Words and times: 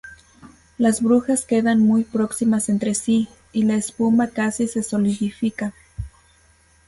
Las 0.79 0.99
burbujas 1.03 1.45
quedan 1.45 1.79
muy 1.85 2.03
próximas 2.03 2.69
entre 2.69 2.95
sí 2.95 3.27
y 3.51 3.65
la 3.65 3.75
espuma 3.75 4.29
casi 4.29 4.67
se 4.67 4.81
solidifica. 4.81 5.75